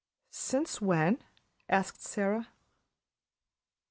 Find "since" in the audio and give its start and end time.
0.31-0.81